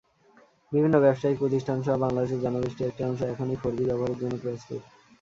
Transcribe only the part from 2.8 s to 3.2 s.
একটি